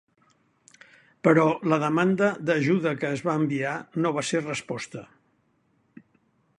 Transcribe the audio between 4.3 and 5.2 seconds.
ser resposta.